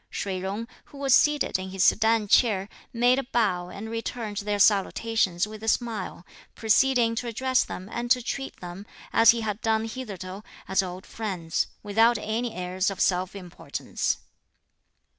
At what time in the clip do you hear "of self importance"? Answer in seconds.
12.89-14.17